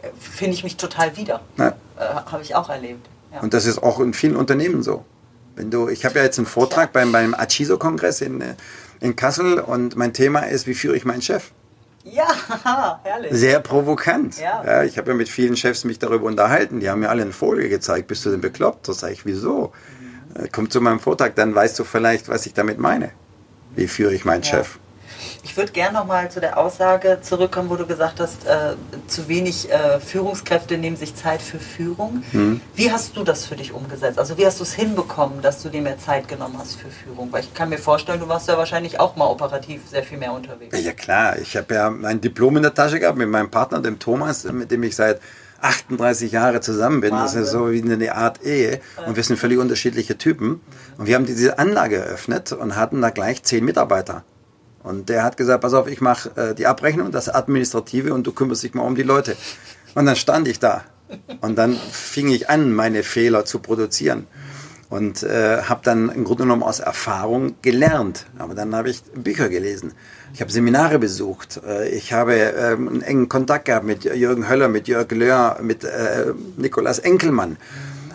[0.01, 1.39] äh, finde ich mich total wieder.
[1.55, 1.69] Ja.
[1.97, 3.07] Äh, Habe ich auch erlebt.
[3.31, 3.39] Ja.
[3.39, 5.05] Und das ist auch in vielen Unternehmen so.
[5.55, 8.55] Wenn du, ich habe ja jetzt einen Vortrag beim, beim Achiso-Kongress in, äh,
[8.99, 11.51] in Kassel und mein Thema ist, wie führe ich meinen Chef?
[12.03, 12.27] Ja,
[13.03, 13.31] herrlich.
[13.33, 14.39] Sehr provokant.
[14.39, 14.63] Ja.
[14.65, 16.79] ja ich habe ja mit vielen Chefs mich darüber unterhalten.
[16.79, 18.07] Die haben mir alle eine Folie gezeigt.
[18.07, 18.87] Bist du denn bekloppt?
[18.87, 19.71] Da sage ich, wieso?
[20.35, 20.47] Mhm.
[20.51, 23.11] Komm zu meinem Vortrag, dann weißt du vielleicht, was ich damit meine.
[23.75, 24.49] Wie führe ich meinen ja.
[24.49, 24.79] Chef?
[25.43, 28.75] Ich würde gerne nochmal zu der Aussage zurückkommen, wo du gesagt hast, äh,
[29.07, 32.23] zu wenig äh, Führungskräfte nehmen sich Zeit für Führung.
[32.31, 32.61] Mhm.
[32.75, 34.19] Wie hast du das für dich umgesetzt?
[34.19, 37.31] Also wie hast du es hinbekommen, dass du dir mehr Zeit genommen hast für Führung?
[37.31, 40.31] Weil ich kann mir vorstellen, du warst ja wahrscheinlich auch mal operativ sehr viel mehr
[40.31, 40.79] unterwegs.
[40.79, 43.97] Ja klar, ich habe ja mein Diplom in der Tasche gehabt mit meinem Partner, dem
[43.97, 45.19] Thomas, mit dem ich seit
[45.61, 47.11] 38 Jahre zusammen bin.
[47.11, 47.41] Wahnsinn.
[47.41, 48.79] Das ist so wie eine Art Ehe.
[49.05, 50.61] Und wir sind völlig unterschiedliche Typen.
[50.97, 54.23] Und wir haben diese Anlage eröffnet und hatten da gleich zehn Mitarbeiter.
[54.83, 58.31] Und der hat gesagt, pass auf, ich mache äh, die Abrechnung, das Administrative und du
[58.31, 59.35] kümmerst dich mal um die Leute.
[59.95, 60.83] Und dann stand ich da.
[61.41, 64.27] Und dann fing ich an, meine Fehler zu produzieren.
[64.89, 68.25] Und äh, habe dann im Grunde genommen aus Erfahrung gelernt.
[68.37, 69.93] Aber dann habe ich Bücher gelesen.
[70.33, 71.61] Ich habe Seminare besucht.
[71.65, 75.85] Äh, ich habe äh, einen engen Kontakt gehabt mit Jürgen Höller, mit Jörg Löhr, mit
[75.85, 77.57] äh, Nikolaus Enkelmann.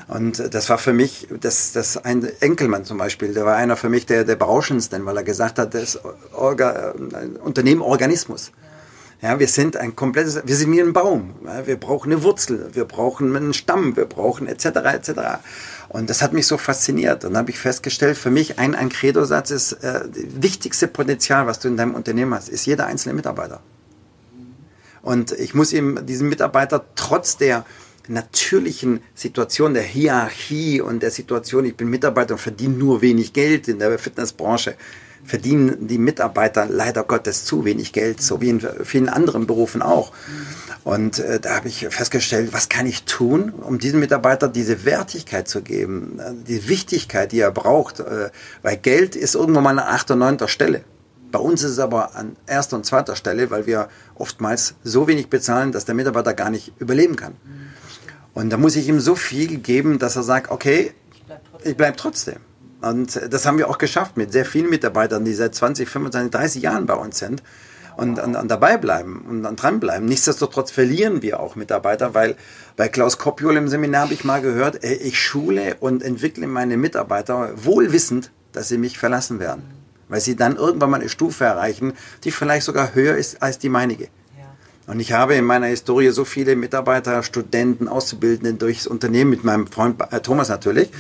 [0.08, 3.88] Und das war für mich, das, das ein Enkelmann zum Beispiel, der war einer für
[3.88, 5.98] mich der, der berauschendsten, weil er gesagt hat, das
[6.32, 6.94] Orga,
[7.42, 8.52] Unternehmen Organismus.
[9.22, 11.34] Ja, wir sind ein komplettes, wir sind wie ein Baum.
[11.64, 14.66] Wir brauchen eine Wurzel, wir brauchen einen Stamm, wir brauchen etc.
[14.66, 15.10] etc.
[15.88, 17.24] Und das hat mich so fasziniert.
[17.24, 21.46] Und dann habe ich festgestellt, für mich ein, ein Credo-Satz ist, äh, das wichtigste Potenzial,
[21.46, 23.60] was du in deinem Unternehmen hast, ist jeder einzelne Mitarbeiter.
[25.02, 27.64] Und ich muss ihm diesen Mitarbeiter trotz der
[28.08, 33.68] natürlichen Situation der Hierarchie und der Situation, ich bin Mitarbeiter und verdiene nur wenig Geld
[33.68, 34.76] in der Fitnessbranche,
[35.24, 40.12] verdienen die Mitarbeiter leider Gottes zu wenig Geld, so wie in vielen anderen Berufen auch.
[40.84, 45.48] Und äh, da habe ich festgestellt, was kann ich tun, um diesem Mitarbeiter diese Wertigkeit
[45.48, 48.30] zu geben, äh, die Wichtigkeit, die er braucht, äh,
[48.62, 50.84] weil Geld ist irgendwann mal an achter, neunter Stelle.
[51.32, 55.28] Bei uns ist es aber an erster und zweiter Stelle, weil wir oftmals so wenig
[55.28, 57.34] bezahlen, dass der Mitarbeiter gar nicht überleben kann.
[58.36, 60.92] Und da muss ich ihm so viel geben, dass er sagt, okay,
[61.64, 62.36] ich bleibe trotzdem.
[62.82, 66.62] Und das haben wir auch geschafft mit sehr vielen Mitarbeitern, die seit 20, 25, 30
[66.62, 67.42] Jahren bei uns sind
[67.96, 70.06] und, und, und dabei bleiben und an dranbleiben.
[70.06, 72.36] Nichtsdestotrotz verlieren wir auch Mitarbeiter, weil
[72.76, 77.52] bei Klaus Koppiol im Seminar habe ich mal gehört, ich schule und entwickle meine Mitarbeiter
[77.56, 79.62] wohlwissend, dass sie mich verlassen werden.
[80.08, 81.94] Weil sie dann irgendwann mal eine Stufe erreichen,
[82.24, 84.08] die vielleicht sogar höher ist als die meinige.
[84.86, 89.66] Und ich habe in meiner Historie so viele Mitarbeiter, Studenten, Auszubildenden durchs Unternehmen mit meinem
[89.66, 90.90] Freund äh, Thomas natürlich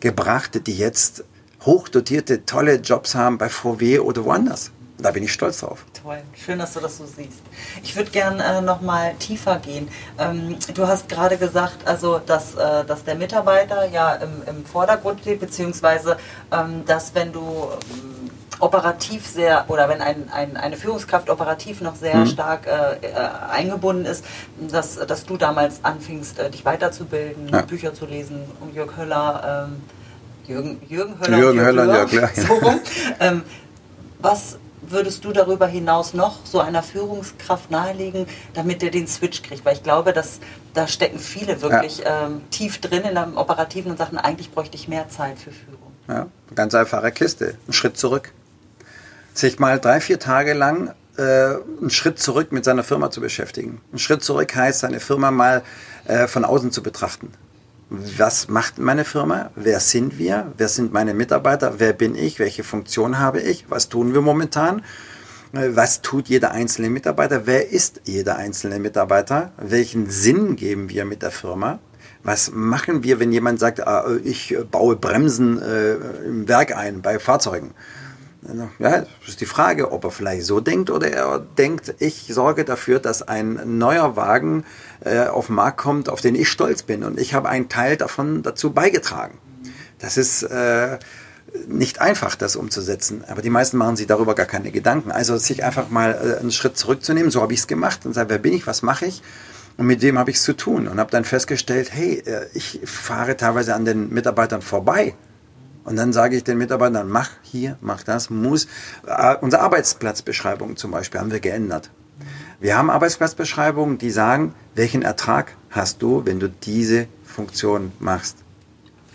[0.00, 1.24] gebracht, die jetzt
[1.64, 4.70] hochdotierte, tolle Jobs haben bei VW oder woanders.
[4.98, 5.84] Da bin ich stolz drauf.
[6.02, 7.42] Toll, schön, dass du das so siehst.
[7.82, 9.88] Ich würde gerne äh, noch mal tiefer gehen.
[10.18, 15.20] Ähm, du hast gerade gesagt, also dass, äh, dass der Mitarbeiter ja im, im Vordergrund
[15.20, 16.16] steht, beziehungsweise
[16.52, 18.13] ähm, dass wenn du ähm,
[18.60, 22.26] operativ sehr oder wenn ein, ein, eine Führungskraft operativ noch sehr mhm.
[22.26, 23.14] stark äh, äh,
[23.50, 24.24] eingebunden ist,
[24.70, 27.62] dass, dass du damals anfingst, äh, dich weiterzubilden, ja.
[27.62, 29.82] Bücher zu lesen, um Jörg Höller, ähm,
[30.46, 32.80] Jürgen, Jürgen Höller, Jürgen Höller, Jörg Höller, so rum.
[33.20, 33.42] ähm,
[34.20, 39.64] was würdest du darüber hinaus noch so einer Führungskraft nahelegen, damit der den Switch kriegt?
[39.64, 40.40] Weil ich glaube, dass
[40.74, 42.26] da stecken viele wirklich ja.
[42.26, 45.92] ähm, tief drin in dem Operativen und sagen, eigentlich bräuchte ich mehr Zeit für Führung.
[46.08, 47.56] Ja, ganz einfache Kiste.
[47.66, 48.32] Ein Schritt zurück.
[49.34, 53.80] Sich mal drei, vier Tage lang äh, einen Schritt zurück mit seiner Firma zu beschäftigen.
[53.92, 55.62] Ein Schritt zurück heißt, seine Firma mal
[56.04, 57.32] äh, von außen zu betrachten.
[57.90, 59.50] Was macht meine Firma?
[59.56, 60.52] Wer sind wir?
[60.56, 61.74] Wer sind meine Mitarbeiter?
[61.78, 62.38] Wer bin ich?
[62.38, 63.66] Welche Funktion habe ich?
[63.68, 64.82] Was tun wir momentan?
[65.52, 67.44] Äh, was tut jeder einzelne Mitarbeiter?
[67.44, 69.50] Wer ist jeder einzelne Mitarbeiter?
[69.56, 71.80] Welchen Sinn geben wir mit der Firma?
[72.22, 75.94] Was machen wir, wenn jemand sagt, ah, ich baue Bremsen äh,
[76.24, 77.72] im Werk ein bei Fahrzeugen?
[78.78, 82.98] Ja, ist die Frage, ob er vielleicht so denkt oder er denkt, ich sorge dafür,
[82.98, 84.64] dass ein neuer Wagen
[85.04, 87.96] äh, auf den Markt kommt, auf den ich stolz bin und ich habe einen Teil
[87.96, 89.38] davon dazu beigetragen.
[89.98, 90.98] Das ist äh,
[91.66, 95.10] nicht einfach, das umzusetzen, aber die meisten machen sich darüber gar keine Gedanken.
[95.10, 98.28] Also sich einfach mal äh, einen Schritt zurückzunehmen, so habe ich es gemacht und sagen,
[98.28, 99.22] wer bin ich, was mache ich?
[99.76, 100.86] Und mit wem habe ich es zu tun?
[100.86, 105.14] Und habe dann festgestellt, hey, äh, ich fahre teilweise an den Mitarbeitern vorbei
[105.84, 108.66] und dann sage ich den Mitarbeitern, mach hier, mach das, muss.
[109.06, 111.90] Äh, unsere Arbeitsplatzbeschreibung zum Beispiel haben wir geändert.
[112.60, 118.38] Wir haben Arbeitsplatzbeschreibungen, die sagen, welchen Ertrag hast du, wenn du diese Funktion machst.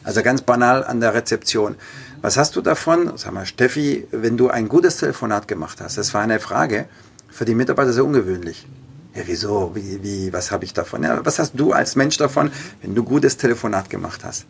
[0.04, 1.76] Also ganz banal an der Rezeption.
[2.22, 3.14] Was hast du davon?
[3.16, 5.98] Sag mal, Steffi, wenn du ein gutes Telefonat gemacht hast?
[5.98, 6.86] Das war eine Frage
[7.30, 8.68] für die Mitarbeiter sehr ungewöhnlich.
[9.16, 9.72] Ja, wieso?
[9.74, 11.04] Wie, wie, was habe ich davon?
[11.04, 12.52] Ja, was hast du als Mensch davon,
[12.82, 14.46] wenn du gutes Telefonat gemacht hast?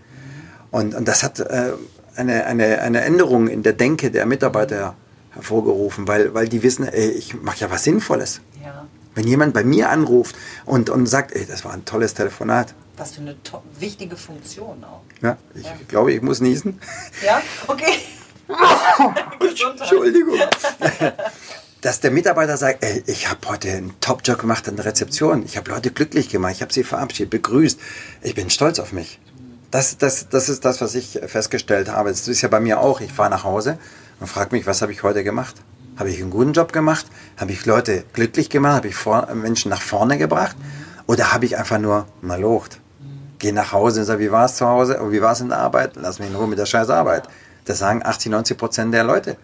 [0.71, 1.73] Und, und das hat äh,
[2.19, 4.95] eine, eine, eine Änderung in der Denke der Mitarbeiter
[5.31, 8.41] hervorgerufen, weil, weil die wissen, ey, ich mache ja was Sinnvolles.
[8.63, 8.85] Ja.
[9.15, 12.73] Wenn jemand bei mir anruft und, und sagt, ey, das war ein tolles Telefonat.
[12.97, 13.35] Was für eine
[13.79, 15.01] wichtige Funktion auch.
[15.21, 15.73] Ja, ich ja.
[15.87, 16.79] glaube, ich muss niesen.
[17.25, 17.93] Ja, okay.
[19.79, 20.39] Entschuldigung.
[21.81, 25.45] Dass der Mitarbeiter sagt, ey, ich habe heute einen Top-Job gemacht an der Rezeption.
[25.45, 26.53] Ich habe Leute glücklich gemacht.
[26.55, 27.79] Ich habe sie verabschiedet, begrüßt.
[28.21, 29.19] Ich bin stolz auf mich.
[29.71, 32.09] Das, das, das ist das, was ich festgestellt habe.
[32.09, 33.01] Das ist ja bei mir auch.
[33.01, 33.77] Ich fahre nach Hause
[34.19, 35.55] und frage mich, was habe ich heute gemacht?
[35.97, 37.05] Habe ich einen guten Job gemacht?
[37.37, 38.77] Habe ich Leute glücklich gemacht?
[38.77, 40.55] Habe ich vor, Menschen nach vorne gebracht?
[41.05, 42.79] Oder habe ich einfach nur malocht?
[43.37, 45.01] Geh nach Hause und sag, wie war es zu Hause?
[45.01, 45.95] Und wie war es in der Arbeit?
[45.95, 47.27] Lass mich in Ruhe mit der scheiß Arbeit.
[47.65, 49.37] Das sagen 80, 90 Prozent der Leute.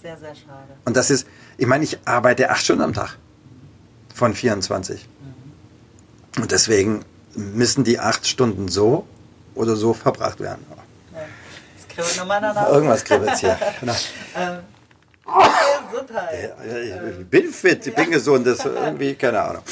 [0.00, 0.74] Sehr, sehr schade.
[0.84, 3.18] Und das ist, ich meine, ich arbeite acht Stunden am Tag.
[4.14, 5.08] Von 24.
[6.36, 6.42] Mhm.
[6.42, 9.06] Und deswegen müssen die acht Stunden so
[9.54, 10.64] oder so verbracht werden.
[11.76, 12.68] Jetzt kribbelt nochmal danach.
[12.68, 13.58] Irgendwas kribbelt hier.
[13.80, 13.94] Genau.
[14.36, 14.58] ähm,
[15.90, 16.54] Gesundheit.
[17.20, 19.62] Ich bin fit, ich bin gesund, das irgendwie, keine Ahnung.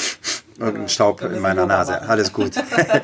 [0.59, 2.01] Irgendein Staub in meiner Nase.
[2.03, 2.53] Alles gut.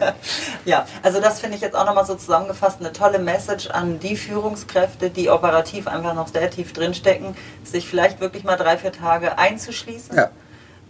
[0.65, 4.17] ja, also das finde ich jetzt auch nochmal so zusammengefasst, eine tolle Message an die
[4.17, 9.39] Führungskräfte, die operativ einfach noch sehr tief drinstecken, sich vielleicht wirklich mal drei, vier Tage
[9.39, 10.31] einzuschließen, ja.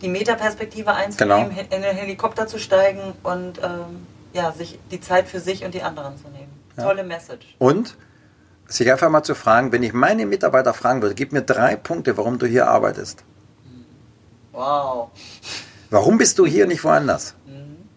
[0.03, 1.61] die Metaperspektive einzunehmen, genau.
[1.71, 4.07] in den Helikopter zu steigen und ähm,
[4.39, 6.53] ja, sich die Zeit für sich und die anderen zu nehmen.
[6.77, 6.85] Ja.
[6.85, 7.55] Tolle Message.
[7.59, 7.97] Und
[8.67, 12.17] sich einfach mal zu fragen, wenn ich meine Mitarbeiter fragen würde, gib mir drei Punkte,
[12.17, 13.25] warum du hier arbeitest.
[14.53, 15.11] Wow.
[15.91, 17.35] Warum bist du hier nicht woanders?
[17.47, 17.89] Mhm.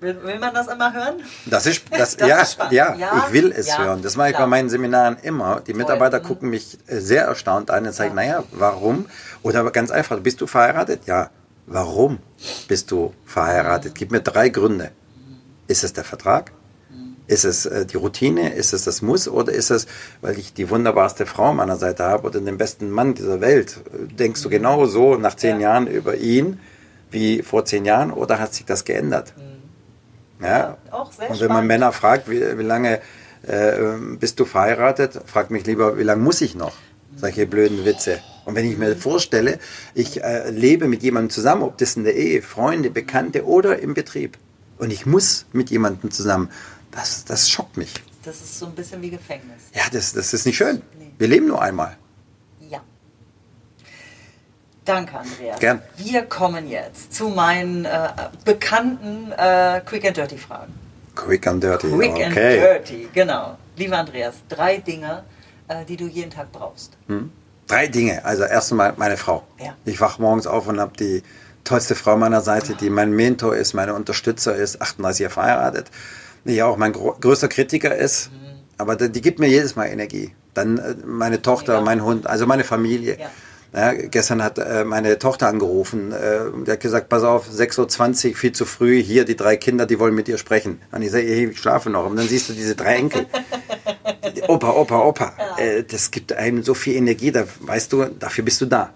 [0.00, 1.22] Will, will, man das immer hören?
[1.46, 4.02] Das ist, das, das ja, ist ja, ja, ich will es ja, hören.
[4.02, 4.46] Das mache ich klar.
[4.46, 5.60] bei meinen Seminaren immer.
[5.60, 6.28] Die Mitarbeiter Toll.
[6.28, 8.14] gucken mich äh, sehr erstaunt an und sagen, ja.
[8.14, 9.06] naja, warum?
[9.42, 11.06] Oder ganz einfach, bist du verheiratet?
[11.06, 11.30] Ja.
[11.66, 12.18] Warum
[12.68, 13.94] bist du verheiratet?
[13.94, 14.90] Gib mir drei Gründe.
[15.66, 16.52] Ist es der Vertrag?
[17.26, 18.52] Ist es äh, die Routine?
[18.52, 19.28] Ist es das Muss?
[19.28, 19.86] Oder ist es,
[20.20, 23.80] weil ich die wunderbarste Frau an meiner Seite habe oder den besten Mann dieser Welt?
[24.18, 25.70] Denkst du genau so nach zehn ja.
[25.70, 26.58] Jahren über ihn
[27.10, 29.32] wie vor zehn Jahren oder hat sich das geändert?
[29.36, 30.44] Mhm.
[30.44, 33.00] Ja, auch sehr Und wenn man Männer fragt, wie, wie lange
[33.46, 33.76] äh,
[34.18, 36.72] bist du verheiratet, fragt mich lieber, wie lange muss ich noch?
[37.16, 38.18] Solche blöden Witze.
[38.44, 39.58] Und wenn ich mir vorstelle,
[39.94, 43.94] ich äh, lebe mit jemandem zusammen, ob das in der Ehe, Freunde, Bekannte oder im
[43.94, 44.36] Betrieb,
[44.82, 46.50] und ich muss mit jemandem zusammen,
[46.90, 47.94] das, das schockt mich.
[48.24, 49.62] Das ist so ein bisschen wie Gefängnis.
[49.72, 50.82] Ja, das, das ist nicht schön.
[50.98, 51.12] Nee.
[51.18, 51.96] Wir leben nur einmal.
[52.68, 52.80] Ja.
[54.84, 55.60] Danke, Andreas.
[55.60, 55.82] Gern.
[55.96, 58.08] Wir kommen jetzt zu meinen äh,
[58.44, 60.74] bekannten äh, Quick and Dirty Fragen.
[61.14, 62.24] Quick and Dirty, Quick okay.
[62.24, 63.58] and Dirty, genau.
[63.76, 65.22] Lieber Andreas, drei Dinge,
[65.68, 66.96] äh, die du jeden Tag brauchst.
[67.06, 67.30] Hm?
[67.68, 68.24] Drei Dinge.
[68.24, 69.44] Also erstmal meine Frau.
[69.60, 69.76] Ja.
[69.84, 71.22] Ich wache morgens auf und habe die
[71.64, 75.90] tollste Frau meiner Seite, die mein Mentor ist, meine Unterstützer ist, 38 Jahre verheiratet,
[76.44, 78.36] die ja auch mein größter Kritiker ist, mhm.
[78.78, 80.32] aber die, die, gibt mir jedes Mal Energie.
[80.54, 83.18] Dann äh, meine Tochter, mein Hund, also meine Familie.
[83.18, 83.30] Ja.
[83.74, 88.36] Ja, gestern hat äh, meine Tochter angerufen, äh, die hat gesagt, pass auf, 6.20 Uhr,
[88.36, 90.78] viel zu früh, hier die drei Kinder, die wollen mit dir sprechen.
[90.90, 92.04] Und ich sage, hey, ich schlafe noch.
[92.04, 93.24] Und dann siehst du diese drei Enkel.
[94.48, 95.32] Opa, Opa, Opa.
[95.38, 95.64] Ja.
[95.64, 98.92] Äh, das gibt einem so viel Energie, da weißt du, dafür bist du da.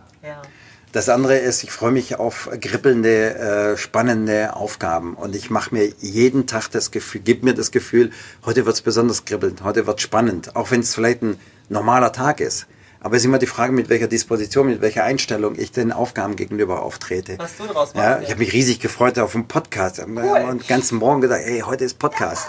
[0.97, 1.01] Ja.
[1.01, 5.93] Das andere ist, ich freue mich auf kribbelnde, äh, spannende Aufgaben und ich mache mir
[6.01, 8.13] jeden Tag das Gefühl, gib mir das Gefühl,
[8.47, 12.41] heute wird es besonders kribbelnd, heute wird spannend, auch wenn es vielleicht ein normaler Tag
[12.41, 12.67] ist.
[13.01, 16.35] Aber es ist immer die Frage, mit welcher Disposition, mit welcher Einstellung ich den Aufgaben
[16.35, 17.39] gegenüber auftrete.
[17.39, 17.97] Was du daraus machst.
[17.97, 19.99] Ja, ich habe mich riesig gefreut auf den Podcast.
[19.99, 20.23] Cool.
[20.49, 22.47] Und den ganzen Morgen gesagt, ey, heute ist Podcast.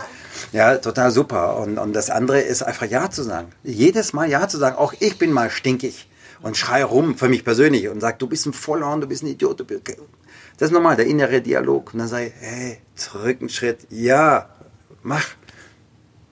[0.54, 1.58] Ja, total super.
[1.58, 3.50] Und, und das andere ist einfach Ja zu sagen.
[3.64, 4.78] Jedes Mal Ja zu sagen.
[4.78, 6.07] Auch ich bin mal stinkig
[6.42, 9.28] und schreie rum für mich persönlich und sage, du bist ein Vollhorn, du bist ein
[9.28, 9.66] Idiot.
[9.66, 9.82] Bist...
[10.58, 11.94] Das ist normal, der innere Dialog.
[11.94, 13.88] Und dann sage ich, hey, zurück einen Schritt.
[13.90, 14.50] Ja,
[15.04, 15.26] mach.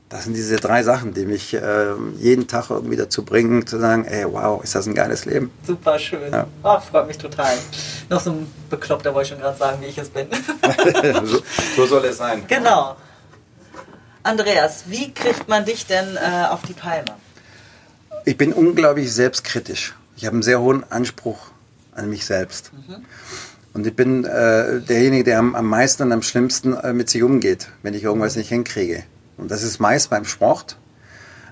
[0.10, 4.06] Das sind diese drei Sachen, die mich äh, jeden Tag irgendwie dazu bringen, zu sagen,
[4.06, 5.52] ey, wow, ist das ein geiles Leben.
[5.66, 6.32] Super schön.
[6.32, 6.46] Ja.
[6.64, 7.58] Oh, freut mich total.
[8.10, 10.28] Noch so ein Bekloppter wollte ich schon gerade sagen, wie ich es bin.
[11.24, 11.42] so,
[11.76, 12.44] so, soll es sein.
[12.48, 12.96] Genau.
[14.22, 17.16] Andreas, wie kriegt man dich denn äh, auf die Palme?
[18.26, 19.94] Ich bin unglaublich selbstkritisch.
[20.18, 21.52] Ich habe einen sehr hohen Anspruch
[21.94, 22.72] an mich selbst.
[22.74, 23.06] Mhm.
[23.74, 27.22] Und ich bin äh, derjenige, der am, am meisten und am schlimmsten äh, mit sich
[27.22, 29.04] umgeht, wenn ich irgendwas nicht hinkriege.
[29.38, 30.78] Und das ist meist beim Sport,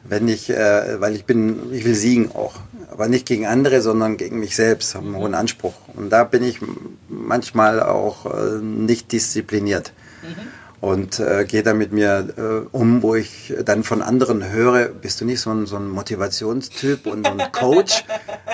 [0.04, 2.56] wenn ich, äh, weil ich bin, ich will siegen auch,
[2.90, 5.76] aber nicht gegen andere, sondern gegen mich selbst, habe einen hohen Anspruch.
[5.96, 6.60] Und da bin ich
[7.08, 9.94] manchmal auch äh, nicht diszipliniert.
[10.24, 14.90] Mhm und äh, gehe da mit mir äh, um, wo ich dann von anderen höre,
[14.90, 18.04] bist du nicht so ein, so ein Motivationstyp und ein Coach?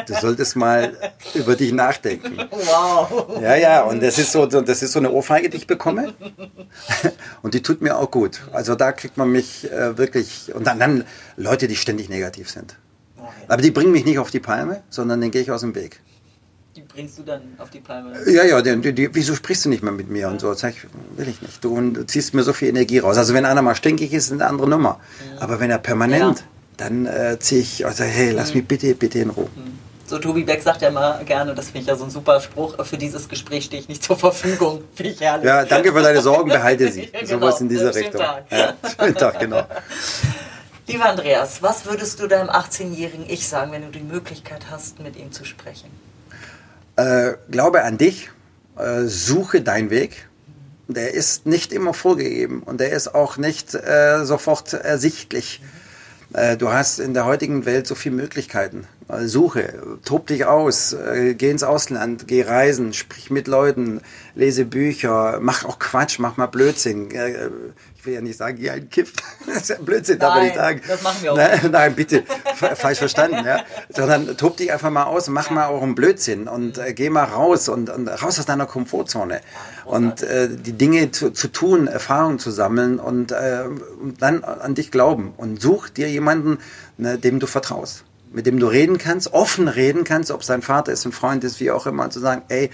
[0.05, 0.95] Du solltest mal
[1.33, 2.37] über dich nachdenken.
[2.51, 3.41] Wow.
[3.41, 6.13] Ja, ja, und das ist so, das ist so eine Ohrfeige, die ich bekomme.
[7.41, 8.41] Und die tut mir auch gut.
[8.51, 12.75] Also da kriegt man mich äh, wirklich, und dann, dann Leute, die ständig negativ sind.
[13.47, 15.99] Aber die bringen mich nicht auf die Palme, sondern den gehe ich aus dem Weg
[16.75, 18.13] die bringst du dann auf die Palme.
[18.27, 20.29] Ja, ja, die, die, wieso sprichst du nicht mehr mit mir ja.
[20.29, 20.53] und so?
[20.53, 20.83] Sag ich,
[21.17, 21.63] will ich nicht.
[21.63, 23.17] Du, und, ziehst mir so viel Energie raus.
[23.17, 24.99] Also wenn einer mal stinkig ist, ist eine andere Nummer.
[25.33, 25.39] Mhm.
[25.39, 26.45] Aber wenn er permanent, ja.
[26.77, 28.57] dann äh, ziehe ich sage, hey, lass mhm.
[28.57, 29.49] mich bitte, bitte in Ruhe.
[29.55, 29.79] Mhm.
[30.05, 32.83] So, Tobi Beck sagt ja immer gerne, das finde ich ja so ein super Spruch,
[32.83, 34.83] für dieses Gespräch stehe ich nicht zur Verfügung.
[34.95, 35.45] Finde ich herrlich.
[35.45, 37.03] Ja, danke für deine Sorgen, behalte sie.
[37.13, 37.41] ja, genau.
[37.41, 38.21] Sowas in dieser schönen Richtung.
[38.21, 38.45] Tag.
[38.49, 39.67] Ja, schönen Tag, genau.
[40.87, 45.15] Lieber Andreas, was würdest du deinem 18-jährigen Ich sagen, wenn du die Möglichkeit hast, mit
[45.15, 45.91] ihm zu sprechen?
[46.99, 48.29] Äh, glaube an dich,
[48.77, 50.27] äh, suche deinen Weg.
[50.89, 55.61] Der ist nicht immer vorgegeben und der ist auch nicht äh, sofort ersichtlich.
[56.33, 58.85] Äh, du hast in der heutigen Welt so viele Möglichkeiten.
[59.09, 59.73] Äh, suche,
[60.05, 64.01] tob dich aus, äh, geh ins Ausland, geh reisen, sprich mit Leuten,
[64.35, 67.09] lese Bücher, mach auch Quatsch, mach mal Blödsinn
[67.99, 69.11] ich will ja nicht sagen, geh ein Kiff.
[69.45, 70.81] Das ist ja Blödsinn, darf man nicht sagen.
[70.87, 71.37] Das machen wir auch.
[71.37, 72.23] Nein, nein bitte,
[72.55, 73.65] falsch verstanden, ja.
[73.89, 77.25] Sondern tob dich einfach mal aus, mach mal auch einen Blödsinn und äh, geh mal
[77.25, 79.41] raus und, und raus aus deiner Komfortzone.
[79.85, 83.63] Und äh, die Dinge zu, zu tun, Erfahrungen zu sammeln und, äh,
[84.01, 85.33] und dann an dich glauben.
[85.35, 86.59] Und such dir jemanden,
[86.97, 88.05] ne, dem du vertraust.
[88.31, 91.43] Mit dem du reden kannst, offen reden kannst, ob es dein Vater ist, ein Freund
[91.43, 92.69] ist, wie auch immer, und zu sagen, ey,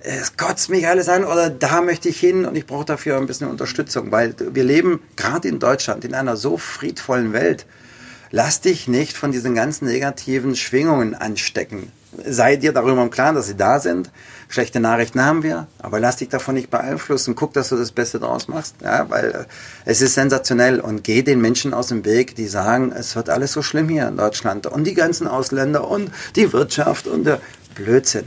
[0.00, 3.26] es kotzt mich alles an oder da möchte ich hin und ich brauche dafür ein
[3.26, 7.66] bisschen Unterstützung, weil wir leben gerade in Deutschland in einer so friedvollen Welt.
[8.30, 11.92] Lass dich nicht von diesen ganzen negativen Schwingungen anstecken.
[12.24, 14.10] Sei dir darüber im Klaren, dass sie da sind.
[14.48, 17.34] Schlechte Nachrichten haben wir, aber lass dich davon nicht beeinflussen.
[17.34, 19.44] Guck, dass du das Beste daraus machst, ja, weil äh,
[19.84, 23.52] es ist sensationell und geh den Menschen aus dem Weg, die sagen, es wird alles
[23.52, 27.40] so schlimm hier in Deutschland und die ganzen Ausländer und die Wirtschaft und der
[27.74, 28.24] Blödsinn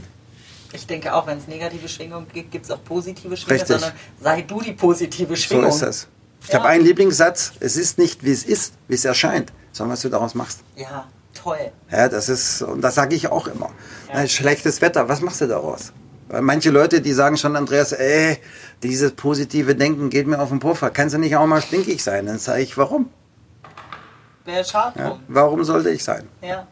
[0.72, 3.80] ich denke auch, wenn es negative Schwingungen gibt, gibt es auch positive Schwingungen, Richtig.
[3.80, 5.72] sondern sei du die positive Schwingung.
[5.72, 6.08] So ist es.
[6.42, 6.58] Ich ja.
[6.58, 10.10] habe einen Lieblingssatz, es ist nicht, wie es ist, wie es erscheint, sondern was du
[10.10, 10.60] daraus machst.
[10.76, 11.72] Ja, toll.
[11.90, 13.70] Ja, das ist, und das sage ich auch immer.
[14.12, 14.28] Ja.
[14.28, 15.92] Schlechtes Wetter, was machst du daraus?
[16.28, 18.38] Weil manche Leute, die sagen schon, Andreas, ey,
[18.82, 20.90] dieses positive Denken geht mir auf den Puffer.
[20.90, 22.26] Kannst du nicht auch mal stinkig sein?
[22.26, 23.08] Dann sage ich, warum?
[24.44, 24.98] Wäre schade.
[24.98, 26.28] Ja, warum sollte ich sein?
[26.42, 26.66] Ja.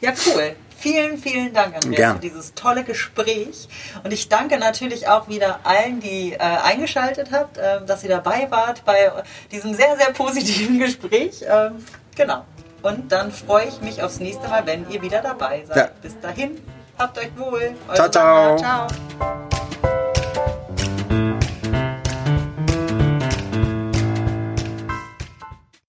[0.00, 0.54] Ja, cool.
[0.78, 2.16] Vielen, vielen Dank, Andreas, Gern.
[2.16, 3.68] für dieses tolle Gespräch.
[4.04, 8.48] Und ich danke natürlich auch wieder allen, die äh, eingeschaltet habt, äh, dass ihr dabei
[8.50, 9.10] wart bei
[9.50, 11.42] diesem sehr, sehr positiven Gespräch.
[11.42, 11.70] Äh,
[12.14, 12.44] genau.
[12.82, 15.76] Und dann freue ich mich aufs nächste Mal, wenn ihr wieder dabei seid.
[15.76, 15.88] Ja.
[16.02, 16.60] Bis dahin,
[16.98, 17.74] habt euch wohl.
[17.88, 18.56] Eure ciao, ciao.
[18.58, 19.48] ciao.